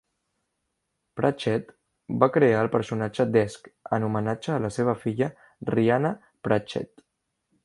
[1.19, 1.69] Pratchett
[2.23, 3.69] va crear el personatge d'Esk
[3.99, 5.31] en homenatge a la seva filla
[5.73, 6.15] Rhianna
[6.49, 7.09] Pratchett.